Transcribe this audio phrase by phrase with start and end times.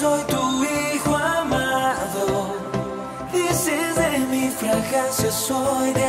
[0.00, 2.56] soy tu hijo amado.
[3.32, 5.99] Dices de mi fragancia, soy de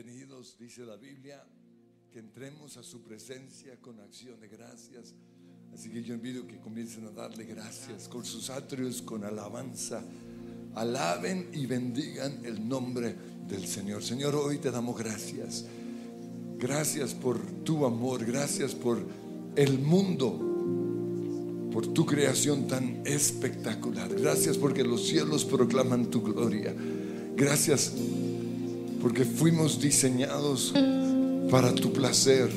[0.00, 1.44] Bienvenidos, dice la Biblia,
[2.12, 5.12] que entremos a su presencia con acción de gracias.
[5.74, 10.04] Así que yo invito que comiencen a darle gracias con sus atrios, con alabanza.
[10.76, 13.12] Alaben y bendigan el nombre
[13.48, 14.04] del Señor.
[14.04, 15.64] Señor, hoy te damos gracias.
[16.58, 19.04] Gracias por tu amor, gracias por
[19.56, 24.14] el mundo, por tu creación tan espectacular.
[24.14, 26.72] Gracias porque los cielos proclaman tu gloria.
[27.34, 27.94] Gracias
[29.00, 30.72] porque fuimos diseñados
[31.50, 32.48] para tu placer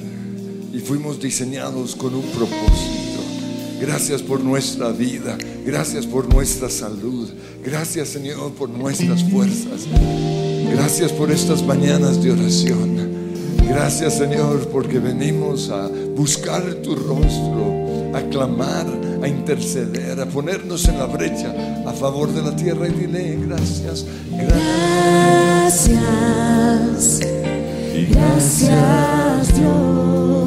[0.73, 3.21] y fuimos diseñados con un propósito.
[3.79, 7.29] Gracias por nuestra vida, gracias por nuestra salud,
[7.63, 9.87] gracias Señor por nuestras fuerzas,
[10.71, 13.21] gracias por estas mañanas de oración.
[13.67, 18.85] Gracias Señor porque venimos a buscar tu rostro, a clamar,
[19.23, 21.55] a interceder, a ponernos en la brecha
[21.87, 25.50] a favor de la tierra y dile gracias, gracias.
[25.61, 27.19] Gracias,
[28.09, 30.40] gracias Dios,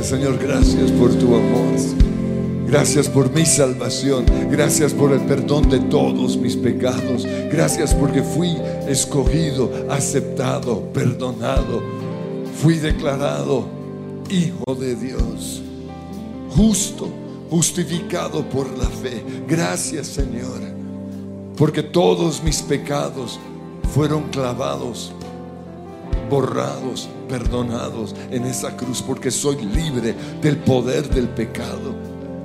[0.00, 1.62] Señor, gracias por tu amor.
[2.66, 4.24] Gracias por mi salvación.
[4.50, 7.26] Gracias por el perdón de todos mis pecados.
[7.50, 8.56] Gracias porque fui
[8.88, 11.82] escogido, aceptado, perdonado.
[12.62, 13.66] Fui declarado
[14.30, 15.60] hijo de Dios.
[16.56, 17.10] Justo,
[17.50, 19.22] justificado por la fe.
[19.46, 20.60] Gracias, Señor.
[21.58, 23.38] Porque todos mis pecados
[23.92, 25.12] fueron clavados
[26.28, 31.94] borrados, perdonados en esa cruz, porque soy libre del poder del pecado,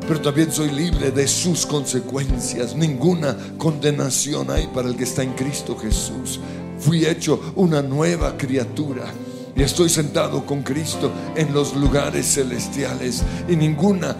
[0.07, 2.75] pero también soy libre de sus consecuencias.
[2.75, 6.39] Ninguna condenación hay para el que está en Cristo Jesús.
[6.79, 9.05] Fui hecho una nueva criatura.
[9.55, 13.23] Y estoy sentado con Cristo en los lugares celestiales.
[13.49, 14.15] Y ninguna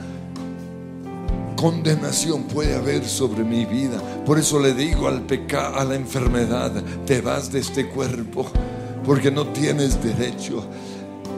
[1.56, 4.02] condenación puede haber sobre mi vida.
[4.26, 6.72] Por eso le digo al pecado, a la enfermedad,
[7.06, 8.46] te vas de este cuerpo,
[9.08, 10.64] porque no tienes derecho.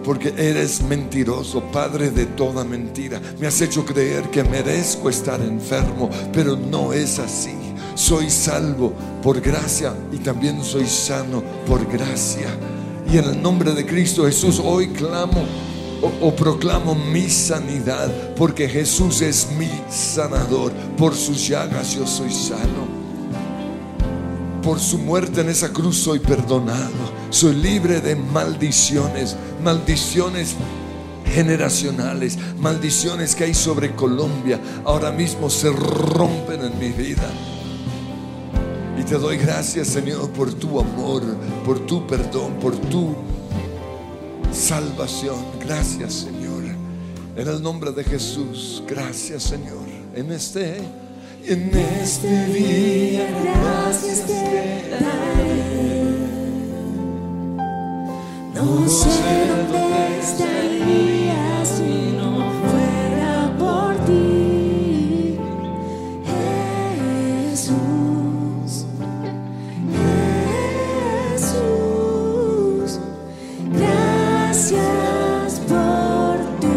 [0.04, 3.22] Porque eres mentiroso, padre de toda mentira.
[3.40, 7.54] Me has hecho creer que merezco estar enfermo, pero no es así.
[7.94, 12.48] Soy salvo por gracia y también soy sano por gracia.
[13.12, 15.46] Y en el nombre de Cristo Jesús hoy clamo
[16.22, 20.72] o, proclamo mi sanidad, porque Jesús es mi sanador.
[20.98, 22.88] Por sus llagas yo soy sano.
[24.64, 27.19] Por su muerte en esa cruz soy perdonado.
[27.30, 30.56] Soy libre de maldiciones, maldiciones
[31.26, 34.60] generacionales, maldiciones que hay sobre Colombia.
[34.84, 37.30] Ahora mismo se rompen en mi vida.
[39.00, 41.24] Y te doy gracias, Señor, por tu amor,
[41.66, 43.16] por tu perdón, por tu
[44.52, 45.38] salvación.
[45.64, 46.64] Gracias, Señor.
[47.36, 49.88] En el nombre de Jesús, gracias, Señor.
[50.16, 50.78] En este,
[51.46, 55.79] en este día, Gracias te.
[58.62, 59.08] No sé
[59.48, 62.32] dónde estaría si no
[62.68, 65.38] fuera por ti,
[67.52, 68.86] Jesús.
[71.32, 73.00] Jesús,
[73.72, 76.76] gracias por tu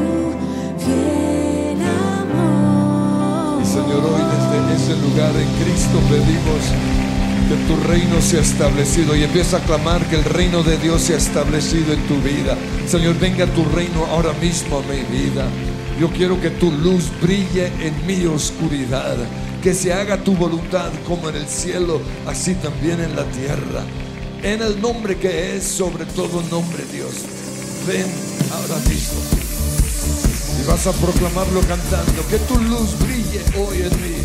[0.79, 3.65] fiel amor.
[3.67, 6.63] Señor, hoy desde ese lugar en Cristo pedimos
[7.53, 11.19] que tu reino sea establecido y empieza a clamar que el reino de Dios sea
[11.19, 12.57] establecido en tu vida.
[12.89, 15.45] Señor, venga tu reino ahora mismo a mi vida.
[16.01, 19.17] Yo quiero que tu luz brille en mi oscuridad,
[19.63, 23.85] que se haga tu voluntad como en el cielo, así también en la tierra.
[24.43, 27.13] En el nombre que es sobre todo nombre, Dios.
[27.87, 28.07] Ven
[28.51, 29.21] ahora mismo.
[30.59, 34.22] Y vas a proclamarlo cantando, que tu luz brille hoy en mí.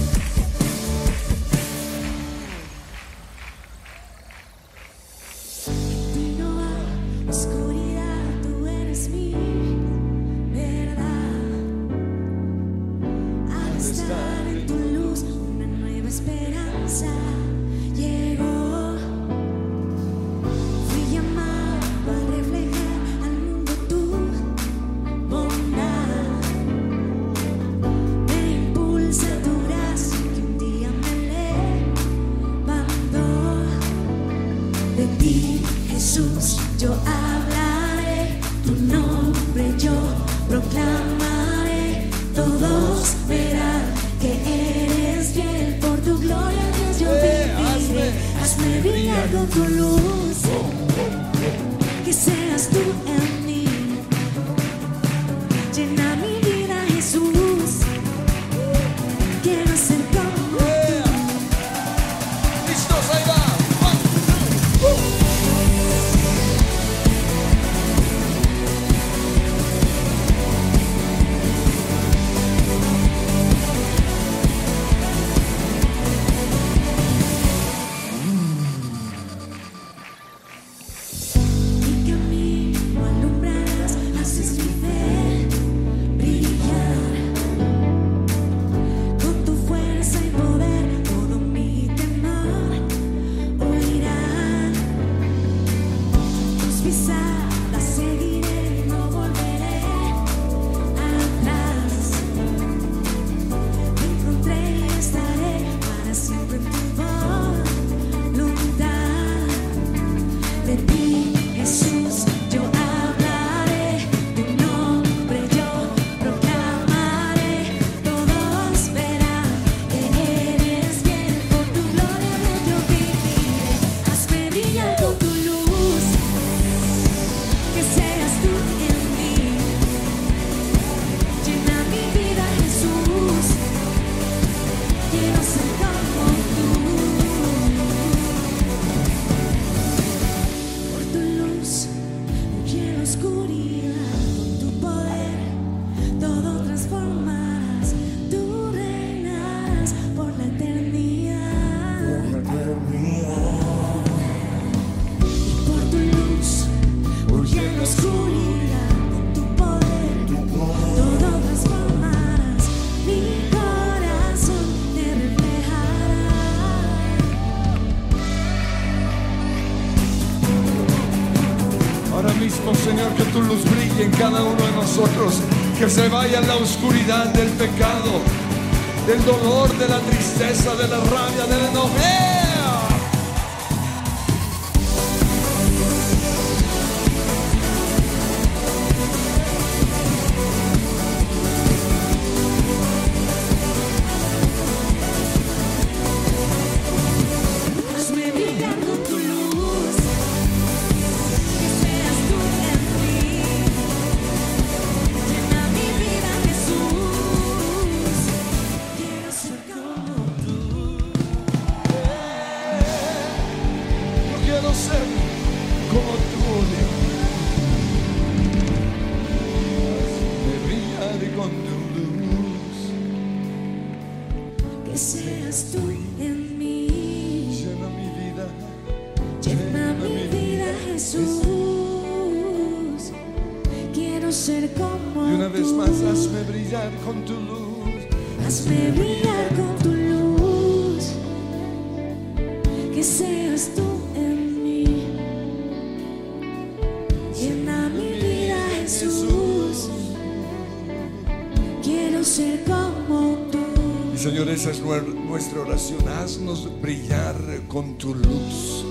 [254.17, 255.99] Señor, esa es nuestra oración.
[256.07, 257.35] Haznos brillar
[257.67, 258.83] con tu luz.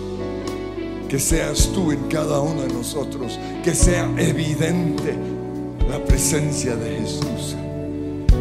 [1.08, 3.36] Que seas tú en cada uno de nosotros.
[3.64, 5.16] Que sea evidente
[5.90, 7.56] la presencia de Jesús.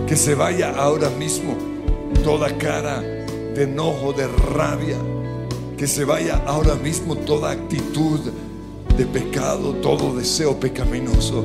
[0.06, 1.58] Que se vaya ahora mismo
[2.24, 4.98] toda cara de enojo, de rabia.
[5.78, 8.20] Que se vaya ahora mismo toda actitud
[8.96, 11.44] de pecado, todo deseo pecaminoso.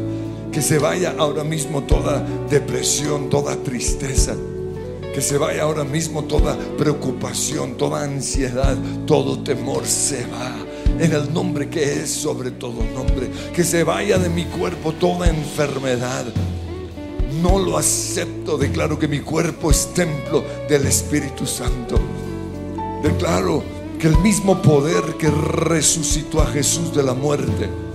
[0.53, 4.37] Que se vaya ahora mismo toda depresión, toda tristeza.
[5.15, 10.55] Que se vaya ahora mismo toda preocupación, toda ansiedad, todo temor se va.
[10.99, 13.31] En el nombre que es sobre todo nombre.
[13.55, 16.27] Que se vaya de mi cuerpo toda enfermedad.
[17.43, 18.57] No lo acepto.
[18.57, 21.99] Declaro que mi cuerpo es templo del Espíritu Santo.
[23.03, 23.63] Declaro
[23.99, 27.90] que el mismo poder que resucitó a Jesús de la muerte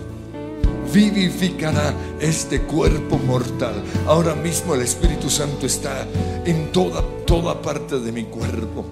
[0.94, 3.84] vivificará este cuerpo mortal.
[4.08, 6.08] Ahora mismo el Espíritu Santo está
[6.46, 8.86] en toda, toda parte de mi cuerpo.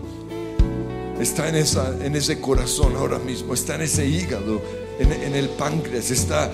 [1.19, 4.61] Está en, esa, en ese corazón ahora mismo, está en ese hígado,
[4.99, 6.51] en, en el páncreas, está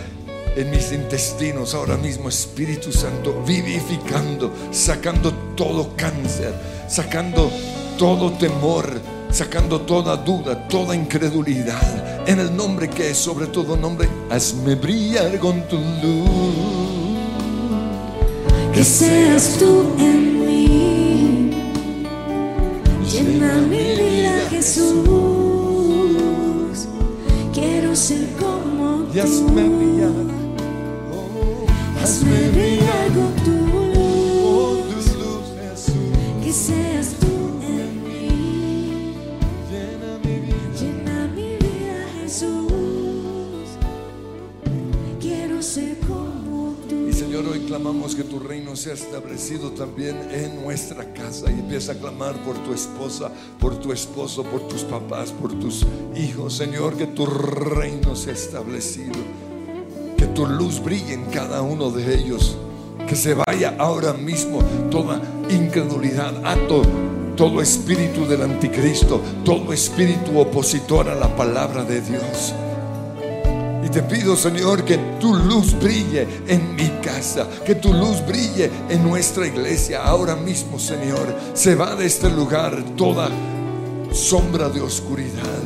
[0.56, 6.54] en mis intestinos ahora mismo, Espíritu Santo, vivificando, sacando todo cáncer,
[6.88, 7.50] sacando
[7.98, 8.90] todo temor,
[9.32, 12.28] sacando toda duda, toda incredulidad.
[12.28, 16.30] En el nombre que es sobre todo nombre, hazme brillar con tu luz.
[18.74, 21.52] Que seas tú en mí.
[23.12, 24.98] Llena mi vida, Jesús.
[27.54, 29.78] Quiero ser como Y hazme tú.
[29.78, 30.12] brillar.
[31.12, 31.66] Oh,
[32.04, 33.52] Hazme brillar con tu
[34.92, 35.06] luz.
[36.44, 37.08] Que seas
[47.80, 51.50] clamamos que tu reino sea establecido también en nuestra casa.
[51.50, 55.86] Y empieza a clamar por tu esposa, por tu esposo, por tus papás, por tus
[56.16, 56.58] hijos.
[56.58, 59.14] Señor, que tu reino sea establecido.
[60.18, 62.58] Que tu luz brille en cada uno de ellos.
[63.08, 64.60] Que se vaya ahora mismo
[64.92, 66.82] toda incredulidad, ato
[67.38, 72.54] todo espíritu del anticristo, todo espíritu opositor a la palabra de Dios.
[73.84, 78.70] Y te pido, Señor, que tu luz brille en mi casa, que tu luz brille
[78.90, 80.04] en nuestra iglesia.
[80.04, 83.30] Ahora mismo, Señor, se va de este lugar toda
[84.12, 85.60] sombra de oscuridad,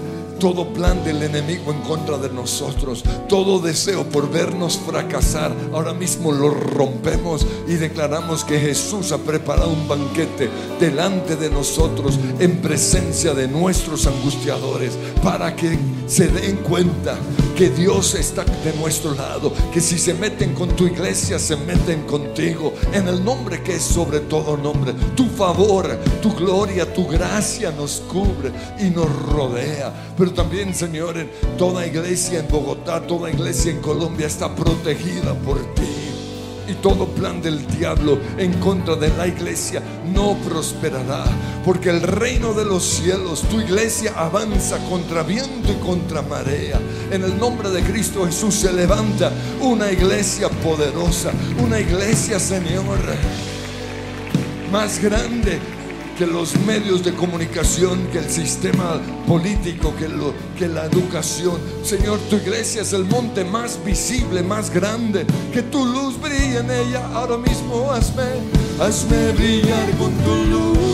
[0.44, 5.56] todo plan del enemigo en contra de nosotros, todo deseo por vernos fracasar.
[5.72, 10.50] Ahora mismo lo rompemos y declaramos que Jesús ha preparado un banquete
[10.82, 17.18] delante de nosotros en presencia de nuestros angustiadores para que se den cuenta
[17.56, 22.02] que Dios está de nuestro lado, que si se meten con tu iglesia, se meten
[22.02, 24.94] contigo, en el nombre que es sobre todo nombre.
[25.16, 25.88] Tu favor,
[26.22, 29.94] tu gloria, tu gracia nos cubre y nos rodea.
[30.36, 31.16] También, Señor,
[31.58, 35.84] toda iglesia en Bogotá, toda iglesia en Colombia está protegida por ti.
[36.68, 39.82] Y todo plan del diablo en contra de la iglesia
[40.14, 41.26] no prosperará.
[41.66, 46.80] Porque el reino de los cielos, tu iglesia avanza contra viento y contra marea.
[47.12, 51.32] En el nombre de Cristo Jesús se levanta una iglesia poderosa.
[51.62, 52.98] Una iglesia, Señor,
[54.72, 55.60] más grande
[56.18, 61.60] que los medios de comunicación, que el sistema político, que, lo, que la educación.
[61.84, 65.26] Señor, tu iglesia es el monte más visible, más grande.
[65.52, 67.06] Que tu luz brille en ella.
[67.14, 68.24] Ahora mismo hazme,
[68.80, 70.93] hazme brillar con tu luz.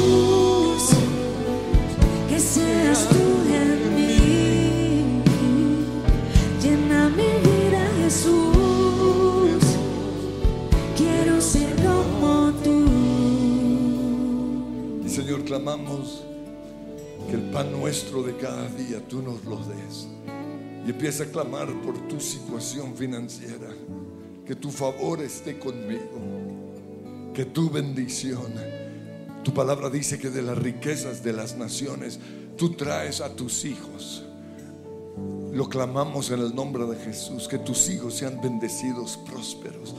[15.49, 16.21] Clamamos
[17.27, 20.07] que el pan nuestro de cada día tú nos lo des.
[20.85, 23.69] Y empieza a clamar por tu situación financiera.
[24.45, 27.31] Que tu favor esté conmigo.
[27.33, 28.53] Que tu bendición.
[29.43, 32.19] Tu palabra dice que de las riquezas de las naciones
[32.55, 34.23] tú traes a tus hijos.
[35.51, 37.47] Lo clamamos en el nombre de Jesús.
[37.47, 39.95] Que tus hijos sean bendecidos, prósperos.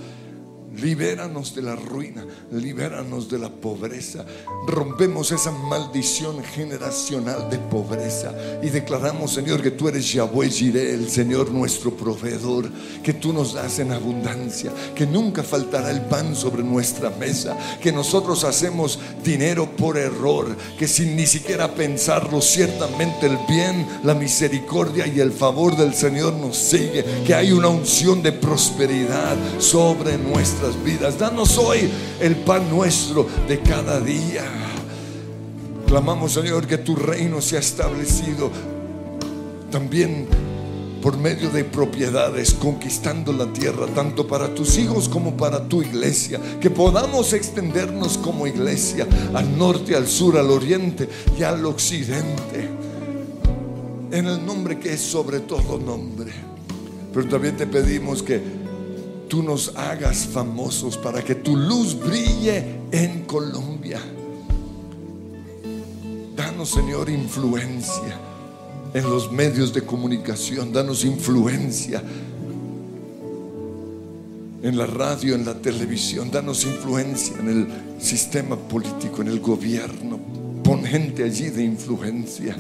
[0.81, 4.25] Libéranos de la ruina, libéranos de la pobreza.
[4.67, 11.11] Rompemos esa maldición generacional de pobreza y declaramos, Señor, que tú eres Yahweh Jireh, el
[11.11, 12.71] Señor nuestro proveedor,
[13.03, 17.93] que tú nos das en abundancia, que nunca faltará el pan sobre nuestra mesa, que
[17.93, 25.07] nosotros hacemos dinero por error, que sin ni siquiera pensarlo, ciertamente el bien, la misericordia
[25.07, 30.17] y el favor del Señor nos sigue, que hay una unción de prosperidad sobre
[30.83, 31.19] vidas.
[31.19, 34.45] Danos hoy el pan nuestro de cada día.
[35.87, 38.51] Clamamos, Señor, que tu reino sea establecido
[39.71, 40.29] también
[41.01, 46.41] por medio de propiedades, conquistando la tierra, tanto para tus hijos como para tu iglesia.
[46.61, 52.69] Que podamos extendernos como iglesia al norte, al sur, al oriente y al occidente.
[54.13, 56.33] En el nombre que es sobre todo nombre.
[57.13, 58.60] Pero también te pedimos que
[59.31, 64.01] tú nos hagas famosos para que tu luz brille en Colombia.
[66.37, 68.19] Danos, Señor, influencia
[68.93, 70.73] en los medios de comunicación.
[70.73, 72.03] Danos influencia
[74.63, 76.33] en la radio, en la televisión.
[76.33, 77.69] Danos influencia en el
[78.03, 80.19] sistema político, en el gobierno.
[80.65, 82.57] Pon gente allí de influencia.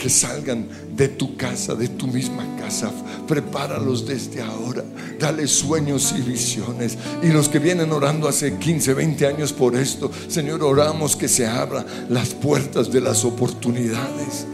[0.00, 2.90] Que salgan de tu casa, de tu misma casa.
[3.28, 4.82] Prepáralos desde ahora.
[5.18, 6.96] Dale sueños y visiones.
[7.22, 11.46] Y los que vienen orando hace 15, 20 años por esto, Señor, oramos que se
[11.46, 14.46] abran las puertas de las oportunidades.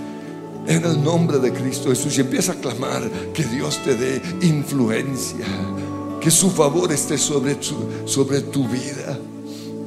[0.67, 2.19] En el nombre de Cristo Jesús.
[2.19, 5.47] Y empieza a clamar que Dios te dé influencia.
[6.21, 9.16] Que su favor esté sobre tu, sobre tu vida.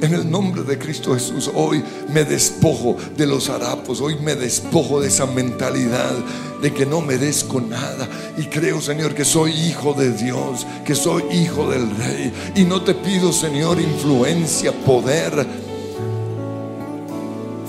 [0.02, 1.84] En el nombre de Cristo Jesús, hoy
[2.14, 6.14] me despojo de los harapos, hoy me despojo de esa mentalidad
[6.62, 8.08] de que no merezco nada.
[8.38, 12.34] Y creo, Señor, que soy hijo de Dios, que soy hijo del Rey.
[12.56, 15.46] Y no te pido, Señor, influencia, poder,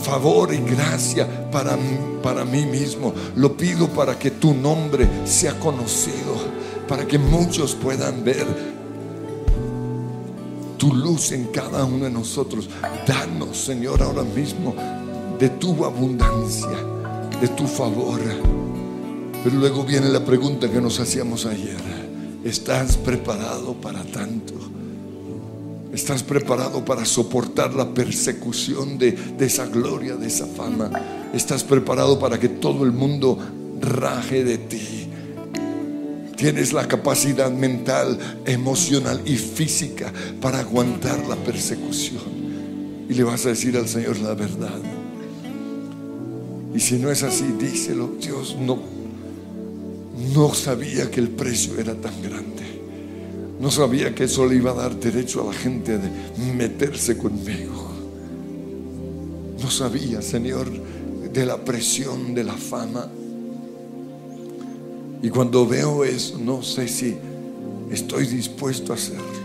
[0.01, 1.77] favor y gracia para,
[2.23, 3.13] para mí mismo.
[3.35, 6.37] Lo pido para que tu nombre sea conocido,
[6.87, 8.80] para que muchos puedan ver
[10.81, 12.69] tu luz en cada uno de nosotros.
[13.07, 14.75] Danos, Señor, ahora mismo
[15.39, 16.79] de tu abundancia,
[17.39, 18.19] de tu favor.
[19.45, 21.77] Pero luego viene la pregunta que nos hacíamos ayer.
[22.43, 24.55] ¿Estás preparado para tanto?
[25.93, 30.91] ¿Estás preparado para soportar la persecución de, esa gloria, de esa fama?
[31.35, 33.39] ¿Estás preparado para que todo el mundo
[33.83, 35.00] raje de ti?
[36.41, 42.23] Tienes la capacidad mental, emocional y física para aguantar la persecución.
[43.11, 44.81] Y le vas a decir al Señor la verdad.
[46.75, 48.13] Y si no es así, díselo.
[48.19, 48.79] Dios no,
[50.35, 52.63] no sabía que el precio era tan grande.
[53.61, 56.09] No sabía que eso le iba a dar derecho a la gente de
[56.57, 57.91] meterse conmigo.
[59.63, 60.71] No sabía, Señor,
[61.31, 63.11] de la presión, de la fama.
[65.23, 67.17] Y cuando veo eso, no sé si
[67.91, 69.41] estoy dispuesto a hacerlo.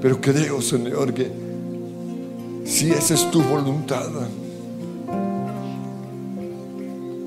[0.00, 1.30] Pero creo, Señor, que
[2.64, 4.08] si esa es tu voluntad,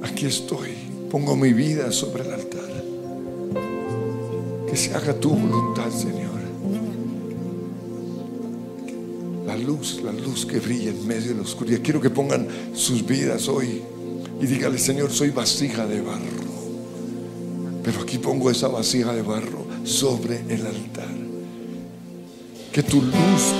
[0.03, 0.69] aquí estoy.
[1.11, 2.83] Pongo mi vida sobre el altar.
[4.67, 6.31] Que se haga tu voluntad, Señor.
[9.45, 11.81] La luz, la luz que brilla en medio de la oscuridad.
[11.83, 13.81] Quiero que pongan sus vidas hoy
[14.41, 16.41] y dígale, Señor, soy vasija de barro.
[17.83, 21.09] Pero aquí pongo esa vasija de barro sobre el altar.
[22.71, 23.53] Que tu luz.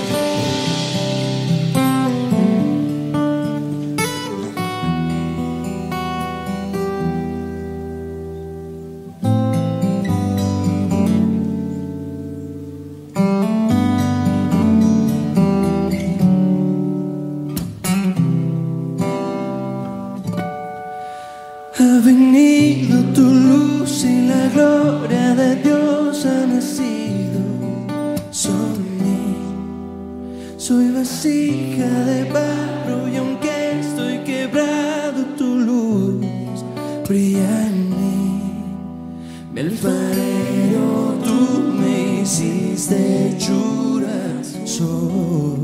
[42.92, 45.58] Hechuras, soy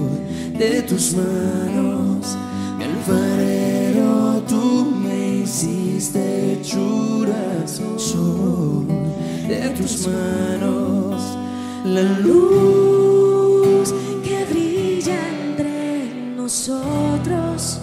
[0.59, 2.37] de tus manos,
[2.77, 8.87] mi alfarero, tú me hiciste hechuras, soy
[9.49, 11.23] de tus manos,
[11.85, 17.79] la luz que brilla entre nosotros,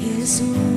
[0.00, 0.75] Jesús,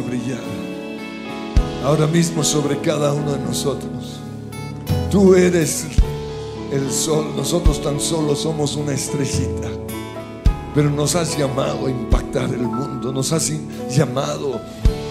[0.00, 0.40] brillar
[1.84, 4.20] ahora mismo sobre cada uno de nosotros.
[5.10, 5.86] Tú eres
[6.72, 9.68] el sol, nosotros tan solo somos una estrellita,
[10.74, 13.52] pero nos has llamado a impactar el mundo, nos has
[13.90, 14.60] llamado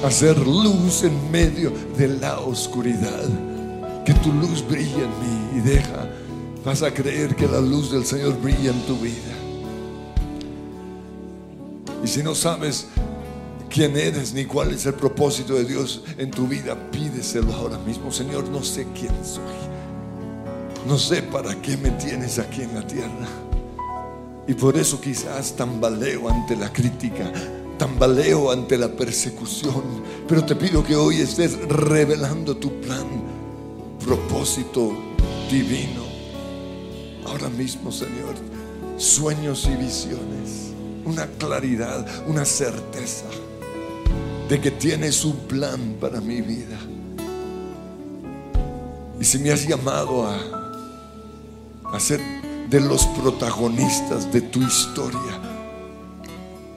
[0.04, 3.24] a hacer luz en medio de la oscuridad.
[4.04, 6.10] Que tu luz brille en mí y deja,
[6.66, 9.32] vas a creer que la luz del Señor brilla en tu vida.
[12.04, 12.88] Y si no sabes
[13.74, 18.12] quién eres ni cuál es el propósito de Dios en tu vida, pídeselo ahora mismo.
[18.12, 19.42] Señor, no sé quién soy.
[20.88, 23.28] No sé para qué me tienes aquí en la tierra.
[24.48, 27.32] Y por eso quizás tambaleo ante la crítica,
[27.80, 30.04] tambaleo ante la persecución.
[30.28, 33.08] Pero te pido que hoy estés revelando tu plan,
[34.06, 34.96] propósito
[35.50, 36.04] divino.
[37.26, 38.36] Ahora mismo, Señor,
[38.98, 40.74] sueños y visiones,
[41.06, 43.26] una claridad, una certeza
[44.54, 46.78] de que tienes un plan para mi vida.
[49.20, 52.22] Y si me has llamado a, ser
[52.70, 55.42] de los protagonistas de tu historia,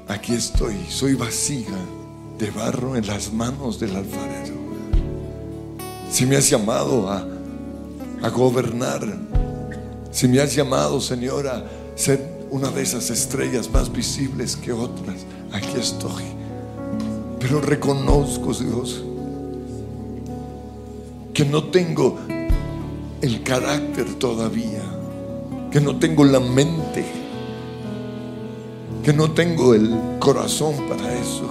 [0.09, 1.77] aquí estoy, soy vasija
[2.39, 4.55] de barro en las manos del alfarero.
[6.11, 7.29] Si me has llamado a,
[8.22, 9.03] a gobernar,
[10.12, 11.62] si me has llamado, Señor, a
[11.95, 16.45] ser una de esas estrellas más visibles que otras, aquí estoy.
[17.47, 19.05] Pero reconozco, Dios,
[21.32, 22.18] que no tengo
[23.20, 24.82] el carácter todavía,
[25.70, 27.05] que no tengo la mente,
[29.05, 31.49] que no tengo el corazón para eso.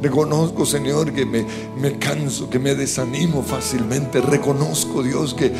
[0.00, 1.44] Reconozco, Señor, que me,
[1.78, 4.22] me canso, que me desanimo fácilmente.
[4.22, 5.52] Reconozco, Dios, que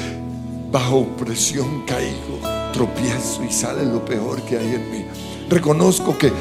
[0.73, 2.41] bajo presión caigo,
[2.73, 5.05] tropiezo y sale lo peor que hay en mí.
[5.51, 6.33] Reconozco que,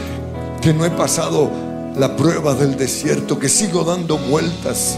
[0.61, 1.64] que no he pasado
[1.97, 4.97] la prueba del desierto, que sigo dando vueltas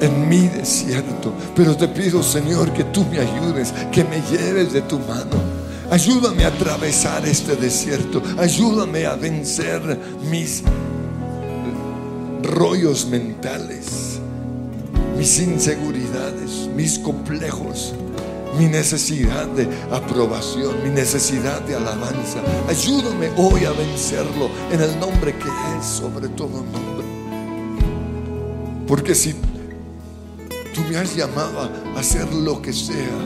[0.00, 1.32] en mi desierto.
[1.54, 5.64] Pero te pido, Señor, que tú me ayudes, que me lleves de tu mano.
[5.90, 8.22] Ayúdame a atravesar este desierto.
[8.38, 9.98] Ayúdame a vencer
[10.30, 10.62] mis
[12.42, 14.18] rollos mentales,
[15.16, 17.94] mis inseguridades, mis complejos,
[18.58, 22.40] mi necesidad de aprobación, mi necesidad de alabanza.
[22.68, 25.48] Ayúdame hoy a vencerlo en el nombre que
[25.78, 27.04] es sobre todo nombre.
[28.86, 29.32] Porque si
[30.74, 31.60] tú me has llamado
[31.96, 33.18] a hacer lo que sea,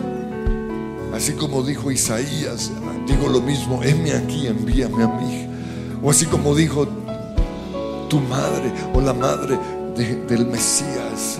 [1.14, 2.70] así como dijo Isaías,
[3.06, 5.46] digo lo mismo, heme aquí, envíame a mí.
[6.02, 6.86] O así como dijo
[8.08, 9.58] tu madre o la madre
[9.96, 11.38] de- del Mesías.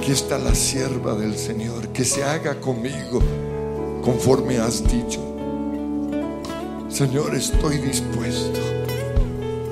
[0.00, 3.20] Aquí está la sierva del Señor, que se haga conmigo
[4.02, 5.20] conforme has dicho.
[6.88, 8.60] Señor, estoy dispuesto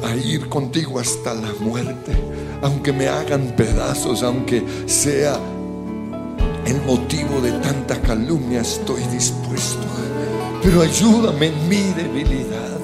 [0.04, 2.12] a ir contigo hasta la muerte,
[2.60, 5.40] aunque me hagan pedazos, aunque sea
[6.66, 9.86] el motivo de tanta calumnia, estoy dispuesto.
[10.62, 12.78] Pero ayúdame en mi debilidad.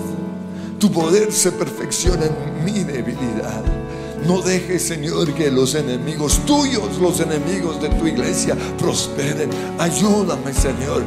[0.78, 3.84] Tu poder se perfecciona en mi debilidad.
[4.26, 9.50] No dejes, Señor, que los enemigos tuyos, los enemigos de tu iglesia, prosperen.
[9.78, 11.02] Ayúdame, Señor.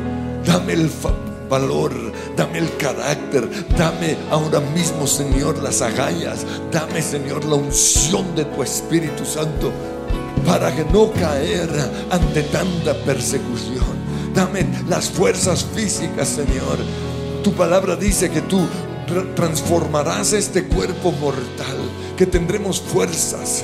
[0.46, 0.90] Dame el
[1.50, 1.94] valor,
[2.36, 6.46] dame el carácter, dame ahora mismo, Señor, las agallas.
[6.72, 9.72] Dame, Señor, la unción de tu Espíritu Santo
[10.46, 11.70] para que no caer
[12.12, 13.98] ante tanta persecución.
[14.34, 16.78] Dame las fuerzas físicas, Señor.
[17.44, 18.60] Tu palabra dice que tú
[19.08, 21.78] tra- transformarás este cuerpo mortal,
[22.18, 23.64] que tendremos fuerzas.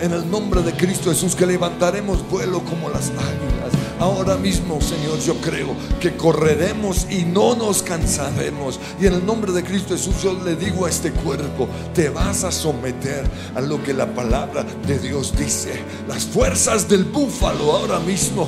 [0.00, 3.72] En el nombre de Cristo Jesús, que levantaremos vuelo como las águilas.
[3.98, 8.78] Ahora mismo, Señor, yo creo que correremos y no nos cansaremos.
[9.00, 12.44] Y en el nombre de Cristo Jesús, yo le digo a este cuerpo, te vas
[12.44, 15.80] a someter a lo que la palabra de Dios dice.
[16.06, 18.46] Las fuerzas del búfalo ahora mismo.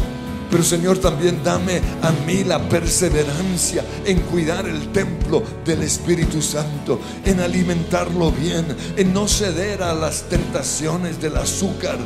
[0.57, 6.98] Pero Señor, también dame a mí la perseverancia en cuidar el templo del Espíritu Santo,
[7.26, 8.64] en alimentarlo bien,
[8.96, 11.98] en no ceder a las tentaciones del azúcar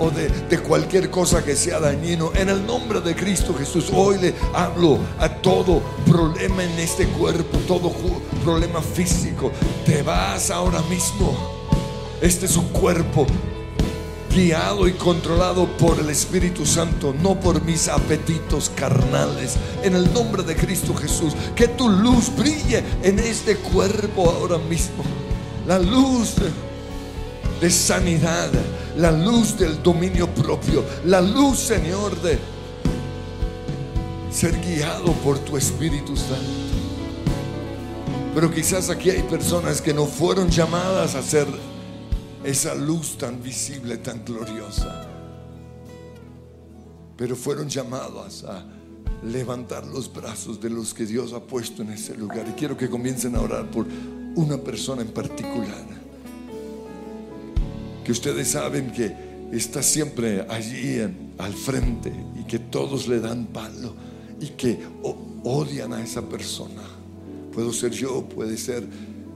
[0.00, 2.32] o de, cualquier cosa que sea dañino.
[2.34, 7.56] En el nombre de Cristo Jesús, hoy le hablo a todo problema en este cuerpo,
[7.68, 7.92] todo
[8.42, 9.52] problema físico.
[9.86, 11.38] Te vas ahora mismo.
[12.20, 13.28] Este es un cuerpo
[14.34, 19.56] guiado y controlado por el Espíritu Santo, no por mis apetitos carnales.
[19.82, 25.04] En el nombre de Cristo Jesús, que tu luz brille en este cuerpo ahora mismo.
[25.66, 26.34] La luz
[27.60, 28.50] de sanidad,
[28.96, 32.38] la luz del dominio propio, la luz, Señor, de
[34.30, 36.68] ser guiado por tu Espíritu Santo.
[38.34, 41.48] Pero quizás aquí hay personas que no fueron llamadas a ser
[42.48, 45.06] esa luz tan visible, tan gloriosa.
[47.14, 48.64] Pero fueron llamadas a
[49.22, 52.46] levantar los brazos de los que Dios ha puesto en ese lugar.
[52.48, 53.86] Y quiero que comiencen a orar por
[54.34, 55.84] una persona en particular.
[58.02, 59.14] Que ustedes saben que
[59.52, 61.00] está siempre allí
[61.36, 63.92] al frente y que todos le dan palo
[64.40, 64.78] y que
[65.44, 66.82] odian a esa persona.
[67.52, 68.88] Puedo ser yo, puede ser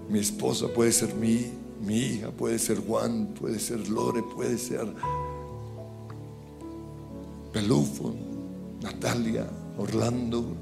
[0.08, 4.86] mi esposa, puede ser mi, mi hija, puede ser Juan, puede ser Lore, puede ser
[7.52, 8.14] Pelufo,
[8.82, 10.56] Natalia, Orlando,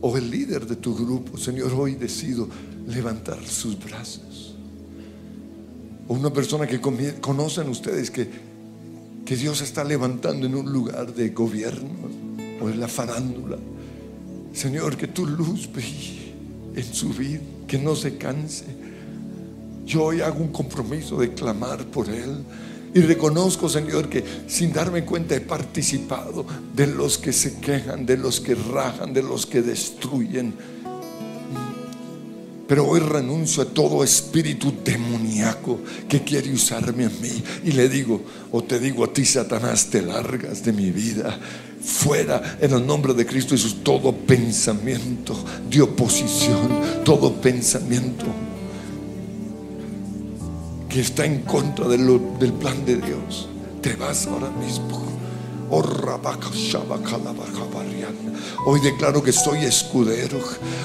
[0.00, 1.38] o el líder de tu grupo.
[1.38, 2.48] Señor, hoy decido
[2.86, 4.56] levantar sus brazos.
[6.08, 8.28] O una persona que conocen ustedes que,
[9.24, 11.88] que Dios está levantando en un lugar de gobierno
[12.60, 13.58] o en la farándula.
[14.52, 16.34] Señor, que tu luz brille
[16.74, 17.40] en su vida,
[17.72, 18.66] que no se canse.
[19.86, 22.44] Yo hoy hago un compromiso de clamar por Él.
[22.92, 26.44] Y reconozco, Señor, que sin darme cuenta he participado
[26.76, 30.52] de los que se quejan, de los que rajan, de los que destruyen.
[32.68, 37.42] Pero hoy renuncio a todo espíritu demoníaco que quiere usarme a mí.
[37.64, 38.20] Y le digo,
[38.50, 41.40] o te digo a ti, Satanás, te largas de mi vida.
[41.84, 45.34] Fuera en el nombre de Cristo Jesús todo pensamiento
[45.68, 46.68] de oposición,
[47.04, 48.26] todo pensamiento
[50.88, 53.48] que está en contra del plan de Dios.
[53.80, 55.12] Te vas ahora mismo.
[55.74, 55.82] Oh.
[58.66, 60.38] Hoy declaro que soy escudero.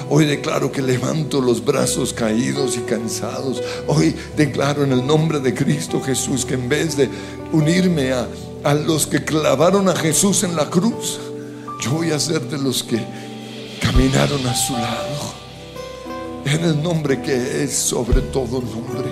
[0.08, 3.62] Hoy declaro que levanto los brazos caídos y cansados.
[3.86, 7.10] Hoy declaro en el nombre de Cristo Jesús que en vez de
[7.52, 8.26] unirme a,
[8.64, 11.18] a los que clavaron a Jesús en la cruz,
[11.80, 13.04] yo voy a ser de los que
[13.80, 15.38] caminaron a su lado.
[16.44, 19.10] En el nombre que es sobre todo nombre.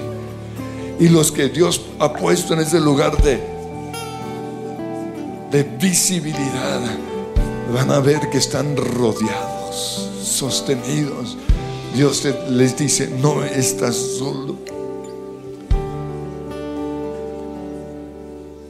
[0.98, 3.40] Y los que Dios ha puesto en ese lugar de,
[5.50, 6.80] de visibilidad
[7.72, 11.36] van a ver que están rodeados, sostenidos.
[11.94, 14.56] Dios les dice, no estás solo.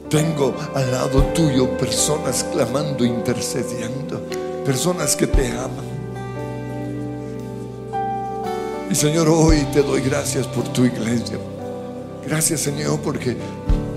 [0.09, 4.21] Tengo al lado tuyo personas clamando, intercediendo,
[4.63, 5.85] personas que te aman.
[8.89, 11.37] Y Señor, hoy te doy gracias por tu iglesia.
[12.25, 13.35] Gracias Señor porque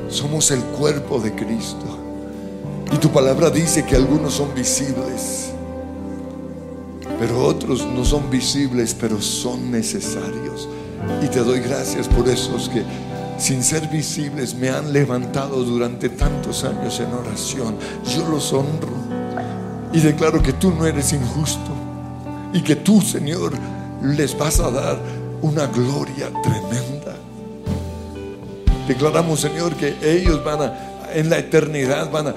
[0.08, 1.86] somos el cuerpo de Cristo.
[2.92, 5.50] Y tu palabra dice que algunos son visibles,
[7.20, 10.68] pero otros no son visibles, pero son necesarios.
[11.22, 12.82] Y te doy gracias por esos que
[13.40, 17.74] sin ser visibles me han levantado durante tantos años en oración.
[18.04, 18.92] Yo los honro
[19.92, 21.70] y declaro que tú no eres injusto
[22.52, 23.52] y que tú, Señor,
[24.02, 24.98] les vas a dar
[25.40, 27.16] una gloria tremenda.
[28.86, 32.34] Declaramos, Señor, que ellos van a, en la eternidad, van a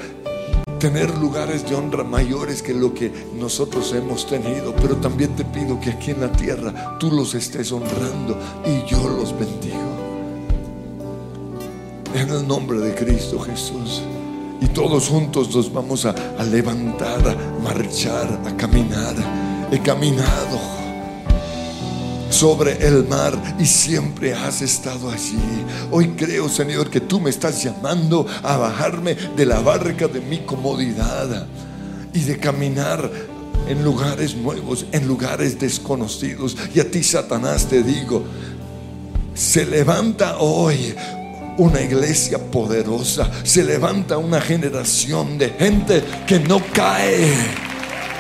[0.80, 4.74] tener lugares de honra mayores que lo que nosotros hemos tenido.
[4.78, 9.10] Pero también te pido que aquí en la tierra tú los estés honrando y yo
[9.10, 9.93] los bendigo.
[12.14, 14.04] En el nombre de Cristo Jesús.
[14.62, 16.14] Y todos juntos nos vamos a,
[16.46, 19.16] levantar, a marchar, a caminar.
[19.72, 20.60] He caminado
[22.30, 25.40] sobre el mar y siempre has estado allí.
[25.90, 30.40] Hoy creo, Señor, que tú me estás llamando a bajarme de la barca de mi
[30.40, 31.48] comodidad
[32.14, 33.10] y de caminar
[33.68, 36.56] en lugares nuevos, en lugares desconocidos.
[36.76, 38.24] Y a ti, Satanás, te digo,
[39.34, 40.94] se levanta hoy
[41.58, 47.34] una iglesia poderosa, se levanta una generación de gente que no cae.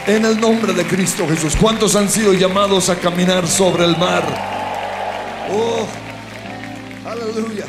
[0.05, 4.23] En el nombre de Cristo Jesús, ¿cuántos han sido llamados a caminar sobre el mar?
[5.51, 5.87] Oh,
[7.09, 7.65] aleluya.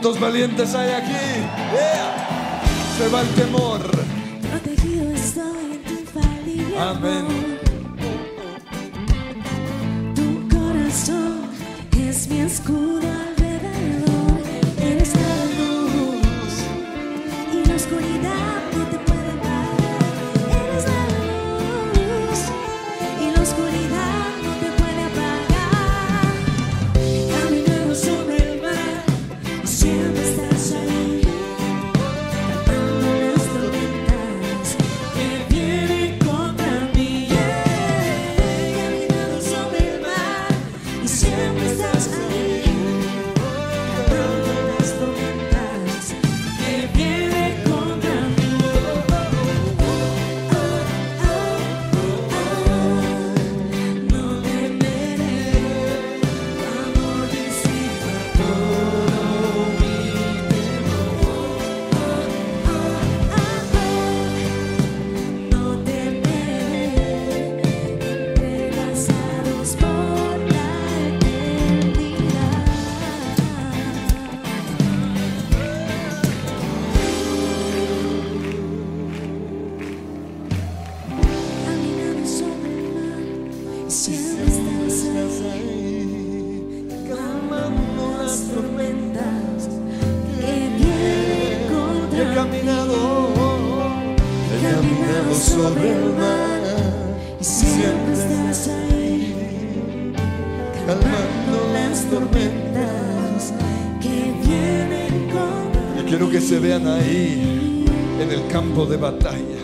[0.00, 1.12] Cuántos valientes hay aquí?
[1.72, 2.70] Yeah.
[2.96, 3.80] Se va el temor.
[4.50, 7.49] Protegido estoy en tu infalible Amén.
[106.10, 107.84] Quiero que se vean ahí
[108.20, 109.62] en el campo de batalla,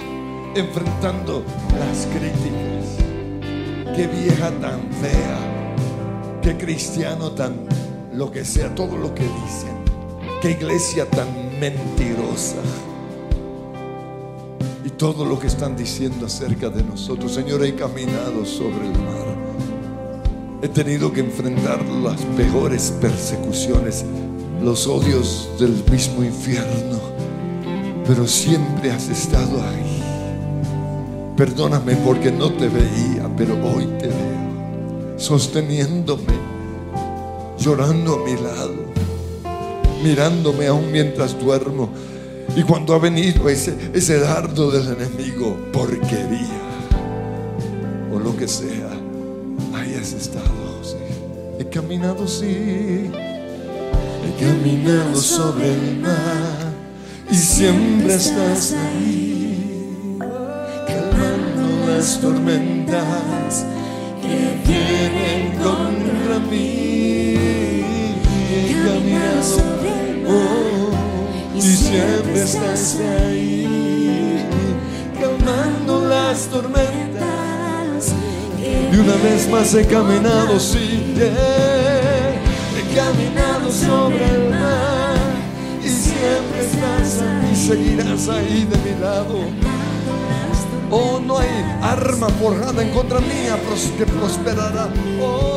[0.55, 1.42] enfrentando
[1.76, 3.97] las críticas.
[3.97, 7.66] Qué vieja tan fea, qué cristiano tan
[8.12, 9.76] lo que sea, todo lo que dicen.
[10.40, 11.26] Qué iglesia tan
[11.59, 12.62] mentirosa.
[14.84, 17.34] Y todo lo que están diciendo acerca de nosotros.
[17.34, 19.36] Señor, he caminado sobre el mar.
[20.62, 24.05] He tenido que enfrentar las peores persecuciones,
[24.66, 26.98] los odios del mismo infierno.
[28.04, 30.02] Pero siempre has estado ahí.
[31.36, 35.14] Perdóname porque no te veía, pero hoy te veo.
[35.18, 36.34] Sosteniéndome,
[37.60, 38.74] llorando a mi lado,
[40.02, 41.88] mirándome aún mientras duermo.
[42.56, 46.60] Y cuando ha venido ese, ese dardo del enemigo, porquería,
[48.12, 48.90] o lo que sea,
[49.74, 50.66] ahí has estado.
[51.58, 53.10] He caminado, sí.
[54.39, 56.66] Caminado sobre el mar
[57.30, 60.18] y siempre estás ahí,
[60.87, 63.64] calmando las tormentas
[64.20, 67.34] que vienen contra mí.
[68.53, 69.57] He caminado,
[70.28, 74.45] oh, y siempre estás ahí,
[75.18, 78.12] calmando las tormentas.
[78.93, 82.34] Y una vez más he caminado, sí, yeah.
[82.76, 83.25] he caminado
[83.76, 85.16] sobre el mar
[85.84, 89.36] y siempre estás ahí, seguirás ahí de mi lado.
[90.90, 91.48] Oh, no hay
[91.82, 93.58] arma forjada en contra mía
[93.98, 94.88] que prosperará.
[95.20, 95.55] Oh,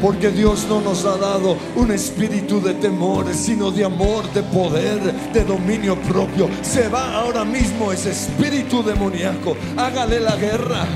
[0.00, 5.00] Porque Dios no nos ha dado un espíritu de temor, sino de amor, de poder,
[5.32, 6.48] de dominio propio.
[6.62, 9.56] Se va ahora mismo ese espíritu demoníaco.
[9.76, 10.86] Hágale la guerra.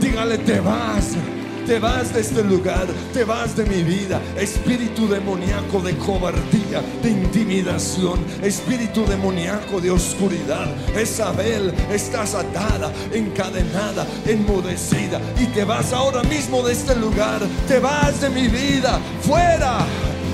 [0.00, 1.39] Dígale, te vas.
[1.66, 4.20] Te vas de este lugar, te vas de mi vida.
[4.36, 10.66] Espíritu demoníaco de cobardía, de intimidación, espíritu demoníaco de oscuridad.
[11.00, 15.20] Isabel, estás atada, encadenada, enmudecida.
[15.38, 19.86] Y te vas ahora mismo de este lugar, te vas de mi vida, fuera.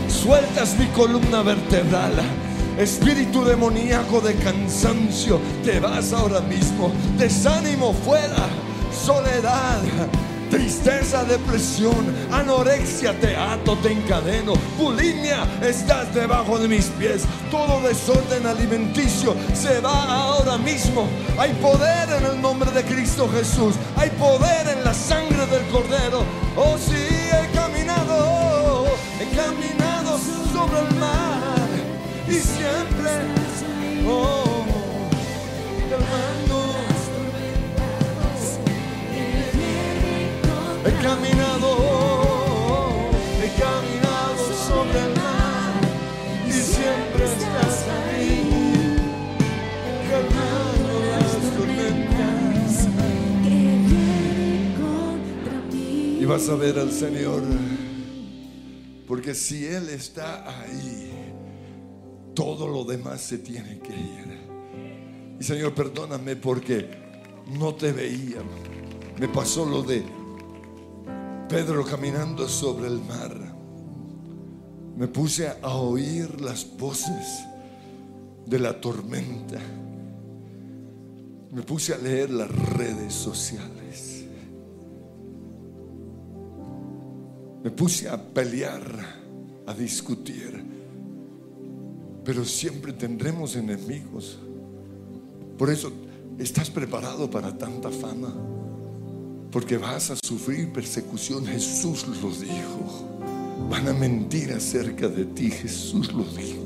[0.08, 2.12] Sueltas mi columna vertebral.
[2.78, 6.92] Espíritu demoníaco de cansancio, te vas ahora mismo.
[7.18, 8.48] Desánimo fuera.
[8.92, 9.82] Soledad.
[10.56, 17.24] Tristeza, depresión, anorexia, te ato, te encadeno, bulimia, estás debajo de mis pies.
[17.50, 21.06] Todo desorden alimenticio se va ahora mismo.
[21.38, 23.74] Hay poder en el nombre de Cristo Jesús.
[23.98, 26.24] Hay poder en la sangre del Cordero.
[26.56, 28.86] Oh sí, he caminado,
[29.20, 30.18] he caminado
[30.54, 31.68] sobre el mar
[32.26, 33.10] y siempre,
[34.08, 34.55] oh,
[56.26, 57.42] vas a ver al Señor,
[59.06, 61.10] porque si Él está ahí,
[62.34, 65.36] todo lo demás se tiene que ir.
[65.40, 66.88] Y Señor, perdóname porque
[67.58, 68.42] no te veía.
[69.18, 70.02] Me pasó lo de
[71.48, 73.32] Pedro caminando sobre el mar.
[74.96, 77.44] Me puse a oír las voces
[78.46, 79.60] de la tormenta.
[81.52, 84.24] Me puse a leer las redes sociales.
[87.62, 88.82] Me puse a pelear,
[89.66, 90.64] a discutir.
[92.24, 94.36] Pero siempre tendremos enemigos.
[95.56, 95.92] Por eso,
[96.38, 98.34] ¿estás preparado para tanta fama?
[99.56, 101.46] Porque vas a sufrir persecución.
[101.46, 103.08] Jesús lo dijo.
[103.70, 105.50] Van a mentir acerca de ti.
[105.50, 106.60] Jesús lo dijo.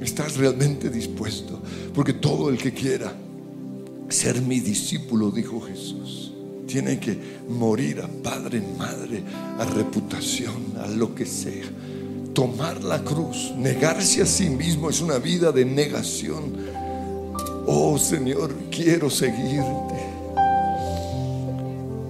[0.00, 1.60] ¿Estás realmente dispuesto?
[1.92, 3.12] Porque todo el que quiera
[4.08, 6.32] ser mi discípulo, dijo Jesús,
[6.68, 7.18] tiene que
[7.48, 9.24] morir a padre, madre,
[9.58, 11.66] a reputación, a lo que sea.
[12.32, 16.54] Tomar la cruz, negarse a sí mismo es una vida de negación.
[17.66, 20.01] Oh Señor, quiero seguirte.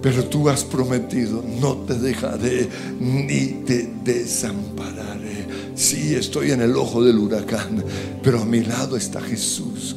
[0.03, 5.47] Pero tú has prometido, no te dejaré ni te desampararé.
[5.77, 7.85] Sí, estoy en el ojo del huracán,
[8.23, 9.97] pero a mi lado está Jesús.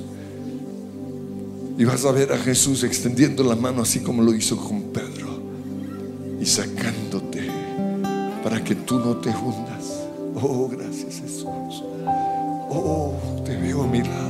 [1.78, 5.42] Y vas a ver a Jesús extendiendo la mano así como lo hizo con Pedro
[6.40, 7.50] y sacándote
[8.44, 10.06] para que tú no te hundas.
[10.36, 11.84] Oh, gracias Jesús.
[12.70, 14.25] Oh, te veo a mi lado,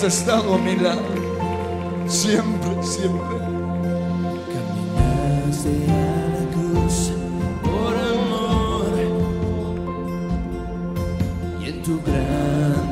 [0.00, 1.02] has estado a mi lado.
[2.06, 3.38] Siempre, siempre.
[4.54, 7.12] Caminaste a la cruz
[7.62, 8.92] por amor
[11.60, 12.89] y en tu gran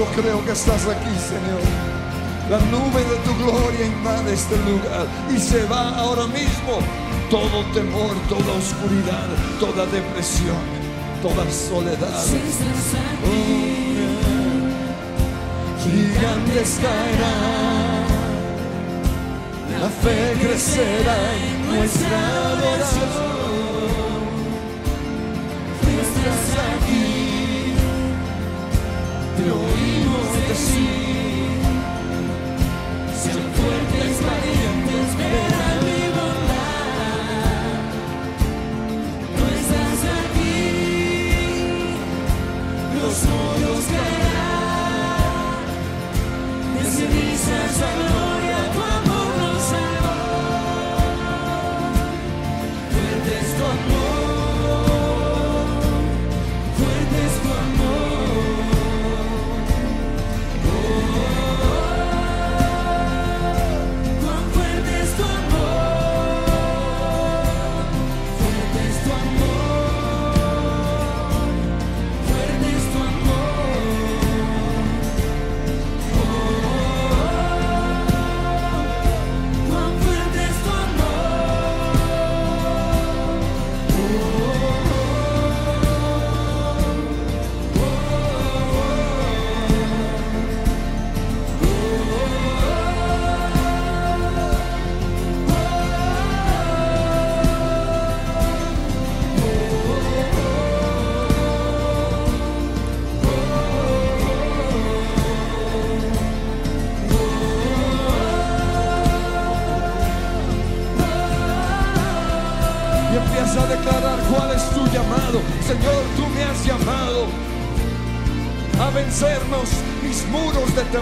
[0.00, 1.60] Yo creo que estás aquí, Señor.
[2.48, 6.78] La nube de tu gloria invade este lugar y se va ahora mismo
[7.28, 9.28] todo temor, toda oscuridad,
[9.60, 10.56] toda depresión,
[11.20, 12.18] toda soledad.
[12.18, 12.40] Aquí.
[15.84, 18.06] Gigantes caerán,
[19.82, 22.18] la fe crecerá en nuestra
[22.52, 23.39] adoración.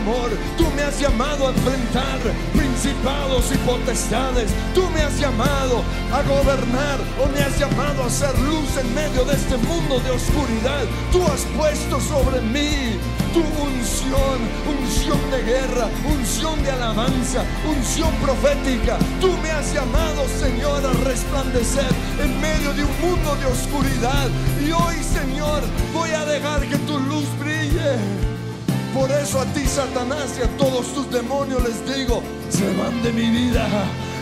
[0.08, 0.36] De.
[0.56, 2.18] Tú me has llamado a enfrentar
[2.52, 4.50] principados y potestades.
[4.74, 5.82] Tú me has llamado
[6.12, 10.10] a gobernar o me has llamado a ser luz en medio de este mundo de
[10.10, 10.84] oscuridad.
[11.12, 12.98] Tú has puesto sobre mí
[13.32, 14.58] tu unción
[15.44, 18.98] guerra, unción de alabanza, unción profética.
[19.20, 21.90] Tú me has llamado, Señor, a resplandecer
[22.20, 24.28] en medio de un mundo de oscuridad.
[24.64, 28.27] Y hoy, Señor, voy a dejar que tu luz brille.
[28.98, 32.20] Por eso a ti, Satanás, y a todos tus demonios les digo,
[32.50, 33.68] se van de mi vida.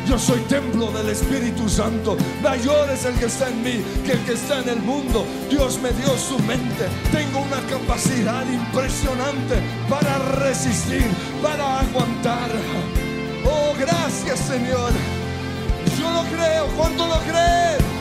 [0.06, 2.14] Yo soy templo del Espíritu Santo.
[2.42, 5.24] Mayor es el que está en mí que el que está en el mundo.
[5.48, 6.88] Dios me dio su mente.
[7.10, 11.06] Tengo una capacidad impresionante para resistir,
[11.42, 12.50] para aguantar.
[13.46, 14.92] Oh, gracias Señor.
[15.98, 16.66] Yo lo creo.
[16.76, 17.95] ¿Cuánto lo creen?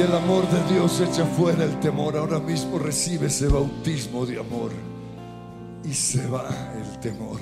[0.00, 2.16] El amor de Dios echa fuera el temor.
[2.16, 4.70] Ahora mismo recibe ese bautismo de amor.
[5.84, 7.38] Y se va el temor.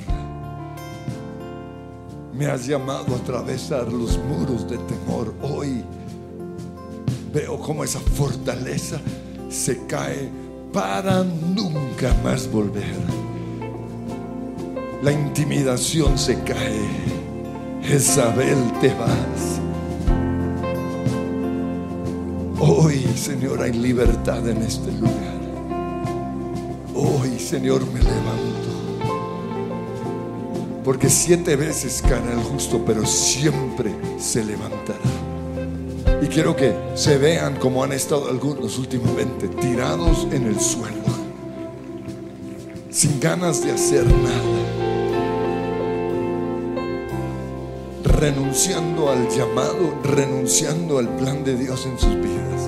[2.35, 5.33] Me has llamado a atravesar los muros de temor.
[5.41, 5.85] Hoy
[7.33, 9.01] veo cómo esa fortaleza
[9.49, 10.29] se cae
[10.73, 12.97] para nunca más volver.
[15.05, 16.89] La intimidación se cae.
[17.83, 19.58] Jezabel te vas.
[22.61, 25.39] Hoy, Señor, hay libertad en este lugar.
[26.93, 28.69] Hoy, Señor, me levanto.
[30.85, 34.99] Porque siete veces cae el justo, pero siempre se levantará.
[36.21, 40.97] Y quiero que se vean como han estado algunos últimamente, tirados en el suelo,
[42.91, 44.58] sin ganas de hacer nada,
[48.19, 52.67] renunciando al llamado, renunciando al plan de Dios en sus vidas.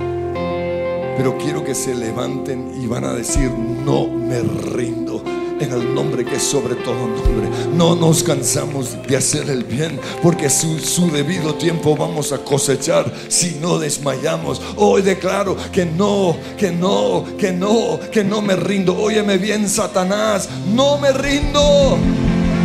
[1.16, 5.22] Pero quiero que se levanten y van a decir, no me rindo.
[5.60, 7.50] En el nombre que es sobre todo nombre.
[7.74, 13.12] No nos cansamos de hacer el bien, porque su, su debido tiempo vamos a cosechar
[13.28, 14.62] si no desmayamos.
[14.76, 18.96] Hoy declaro que no, que no, que no, que no me rindo.
[18.96, 21.98] Óyeme bien, Satanás, no me rindo,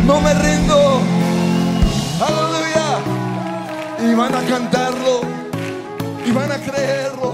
[0.06, 1.15] no me rindo.
[4.16, 5.20] Van a cantarlo,
[6.24, 7.25] y van a creerlo.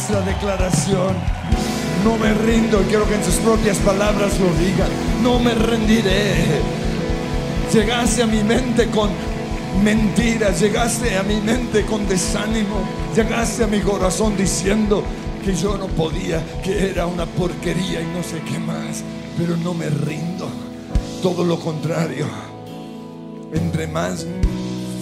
[0.00, 1.14] Nuestra declaración.
[2.04, 4.88] No me rindo, quiero que en sus propias palabras lo diga.
[5.22, 6.62] No me rendiré.
[7.70, 9.10] Llegaste a mi mente con
[9.84, 12.80] mentiras, llegaste a mi mente con desánimo,
[13.14, 15.04] llegaste a mi corazón diciendo
[15.44, 19.04] que yo no podía, que era una porquería y no sé qué más.
[19.36, 20.48] Pero no me rindo.
[21.22, 22.26] Todo lo contrario.
[23.52, 24.26] Entre más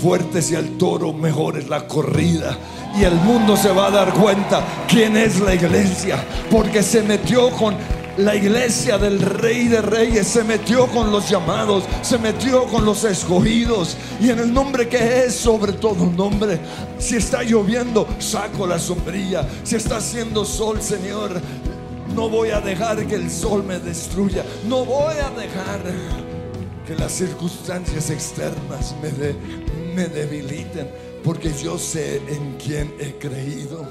[0.01, 2.57] fuerte sea el toro, mejor es la corrida.
[2.99, 6.24] Y el mundo se va a dar cuenta quién es la iglesia.
[6.51, 7.76] Porque se metió con
[8.16, 10.26] la iglesia del rey de reyes.
[10.26, 11.84] Se metió con los llamados.
[12.03, 13.96] Se metió con los escogidos.
[14.20, 16.59] Y en el nombre que es sobre todo nombre.
[16.99, 19.46] Si está lloviendo, saco la sombrilla.
[19.64, 21.40] Si está haciendo sol, Señor.
[22.16, 24.44] No voy a dejar que el sol me destruya.
[24.66, 25.80] No voy a dejar
[26.86, 29.36] que las circunstancias externas me, de-
[29.99, 30.88] me debiliten,
[31.24, 33.84] porque yo sé en quién he creído.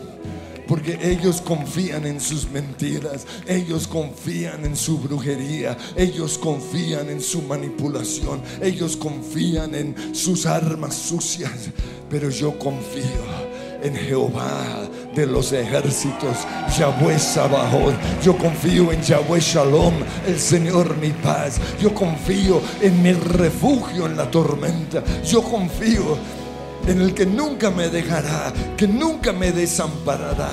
[0.65, 7.41] Porque ellos confían en sus mentiras, ellos confían en su brujería, ellos confían en su
[7.41, 11.69] manipulación, ellos confían en sus armas sucias,
[12.09, 13.46] pero yo confío
[13.87, 16.37] en Jehová de los ejércitos,
[16.77, 17.95] Yahweh Sabaoth.
[18.23, 19.93] Yo confío en Yahweh Shalom,
[20.27, 21.59] el Señor mi paz.
[21.81, 25.03] Yo confío en mi refugio en la tormenta.
[25.23, 26.17] Yo confío
[26.87, 30.49] en el que nunca me dejará, que nunca me desamparará.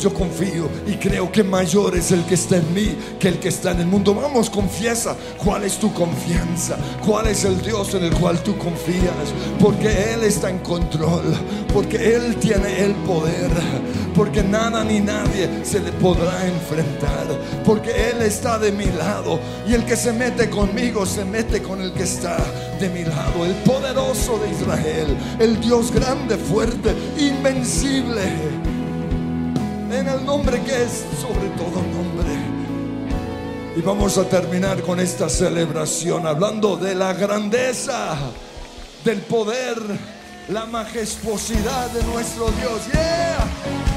[0.00, 3.48] Yo confío y creo que mayor es el que está en mí que el que
[3.48, 4.14] está en el mundo.
[4.14, 9.32] Vamos, confiesa cuál es tu confianza, cuál es el Dios en el cual tú confías,
[9.58, 11.34] porque Él está en control,
[11.72, 13.50] porque Él tiene el poder,
[14.16, 17.26] porque nada ni nadie se le podrá enfrentar,
[17.66, 19.38] porque Él está de mi lado
[19.68, 22.38] y el que se mete conmigo se mete con el que está
[22.80, 28.22] de mi lado, el poderoso de Israel, el Dios grande, fuerte, invencible,
[29.90, 32.26] en el nombre que es sobre todo nombre.
[33.76, 38.16] Y vamos a terminar con esta celebración hablando de la grandeza,
[39.04, 39.76] del poder,
[40.48, 42.86] la majestuosidad de nuestro Dios.
[42.94, 43.95] Yeah.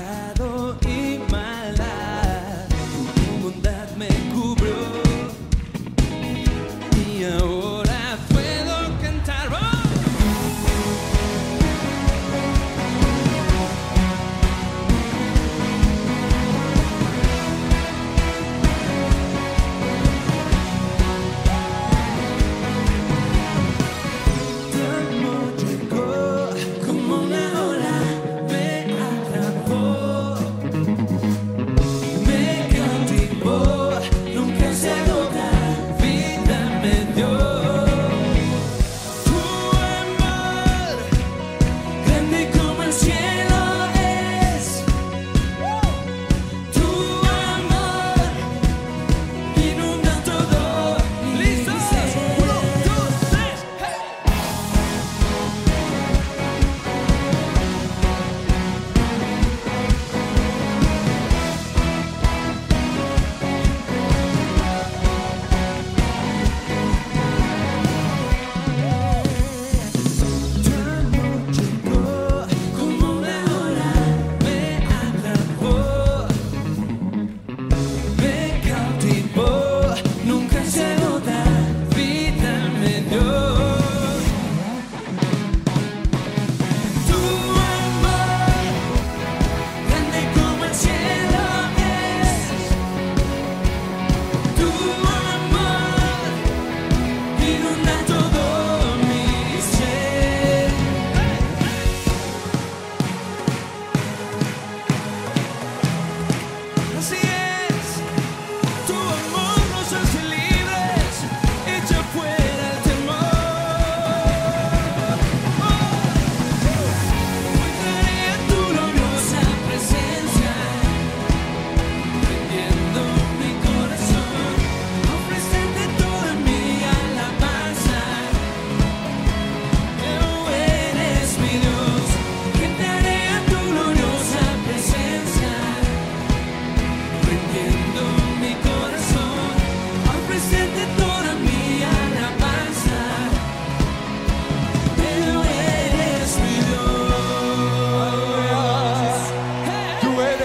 [0.00, 0.29] Mi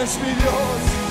[0.05, 1.05] eres mi Dios.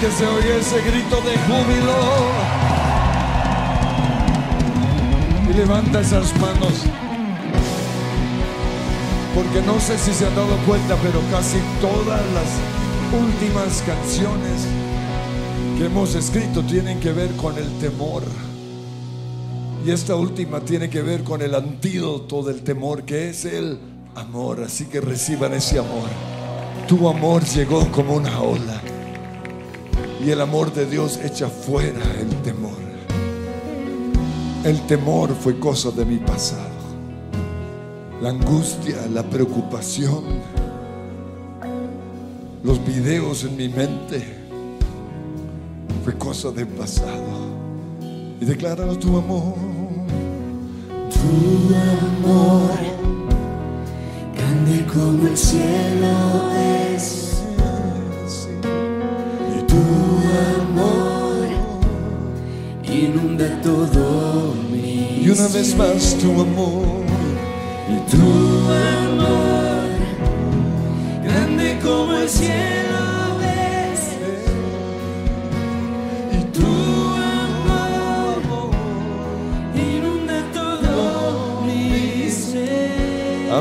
[0.00, 1.96] que se oye ese grito de júbilo.
[5.50, 6.84] Y levanta esas manos.
[9.34, 14.87] Porque no sé si se han dado cuenta, pero casi todas las últimas canciones
[15.78, 18.24] que hemos escrito tienen que ver con el temor.
[19.86, 23.78] Y esta última tiene que ver con el antídoto del temor, que es el
[24.16, 24.60] amor.
[24.64, 26.08] Así que reciban ese amor.
[26.88, 28.82] Tu amor llegó como una ola.
[30.20, 32.88] Y el amor de Dios echa fuera el temor.
[34.64, 36.76] El temor fue cosa de mi pasado.
[38.20, 40.24] La angustia, la preocupación,
[42.64, 44.37] los videos en mi mente
[46.08, 47.50] fue cosa del pasado.
[48.40, 49.56] Y declara tu amor.
[51.12, 52.70] Tu amor,
[54.34, 56.50] grande como el cielo
[56.94, 57.42] es.
[59.54, 59.82] Y Tu
[60.62, 61.46] amor
[62.84, 67.04] inunda todo mi Y una vez más tu amor.
[67.92, 68.28] Y tu
[69.02, 69.88] amor,
[71.22, 72.77] grande como el cielo